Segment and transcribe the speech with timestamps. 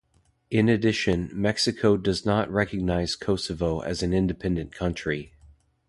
[0.49, 5.35] In addition, Mexico does not recognize Kosovo as an independent country.